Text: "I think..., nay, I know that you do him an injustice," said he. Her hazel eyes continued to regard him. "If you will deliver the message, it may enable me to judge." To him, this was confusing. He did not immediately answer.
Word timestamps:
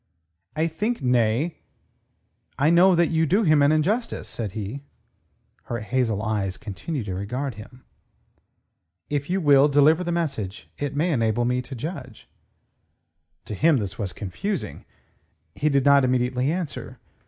"I 0.55 0.65
think..., 0.65 1.03
nay, 1.03 1.57
I 2.57 2.71
know 2.71 2.95
that 2.95 3.11
you 3.11 3.27
do 3.27 3.43
him 3.43 3.61
an 3.61 3.71
injustice," 3.71 4.27
said 4.27 4.53
he. 4.53 4.81
Her 5.65 5.81
hazel 5.81 6.23
eyes 6.23 6.57
continued 6.57 7.05
to 7.05 7.13
regard 7.13 7.53
him. 7.53 7.83
"If 9.11 9.29
you 9.29 9.39
will 9.39 9.67
deliver 9.67 10.03
the 10.03 10.11
message, 10.11 10.67
it 10.79 10.95
may 10.95 11.11
enable 11.13 11.45
me 11.45 11.61
to 11.61 11.75
judge." 11.75 12.27
To 13.45 13.53
him, 13.53 13.77
this 13.77 13.99
was 13.99 14.11
confusing. 14.11 14.85
He 15.53 15.69
did 15.69 15.85
not 15.85 16.03
immediately 16.03 16.51
answer. 16.51 16.97